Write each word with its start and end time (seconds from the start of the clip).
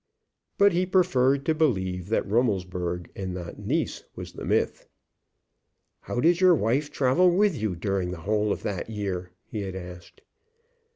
But 0.57 0.71
he 0.73 0.87
preferred 0.87 1.45
to 1.45 1.53
believe 1.53 2.09
that 2.09 2.27
Rummelsburg, 2.27 3.11
and 3.15 3.35
not 3.35 3.59
Nice, 3.59 4.03
was 4.15 4.31
the 4.33 4.43
myth. 4.45 4.87
"How 5.99 6.19
did 6.19 6.41
your 6.41 6.55
wife 6.55 6.89
travel 6.91 7.29
with 7.29 7.55
you 7.55 7.75
during 7.75 8.09
the 8.09 8.21
whole 8.21 8.51
of 8.51 8.63
that 8.63 8.89
year?" 8.89 9.29
he 9.45 9.61
had 9.61 9.75
asked. 9.75 10.21